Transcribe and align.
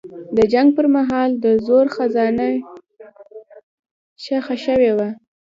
د 0.37 0.39
جنګ 0.53 0.67
پر 0.77 0.85
مهال 0.95 1.29
د 1.43 1.45
زرو 1.65 1.91
خزانه 1.95 2.47
ښخه 4.23 4.55
شوې 4.65 4.91
وه. 4.97 5.09